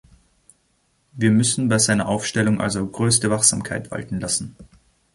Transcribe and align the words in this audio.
Wir 1.11 1.29
müssen 1.29 1.69
bei 1.69 1.77
seiner 1.77 2.07
Aufstellung 2.07 2.59
also 2.59 2.83
größte 2.87 3.29
Wachsamkeit 3.29 3.91
walten 3.91 4.19
lassen. 4.19 4.55